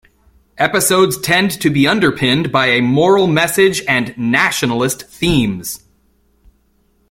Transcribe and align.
Episodes 0.57 1.15
tend 1.21 1.51
to 1.61 1.69
be 1.69 1.85
underpinned 1.87 2.51
by 2.51 2.69
a 2.69 2.81
moral 2.81 3.27
message 3.27 3.83
and 3.87 4.17
nationalist 4.17 5.03
themes. 5.07 5.83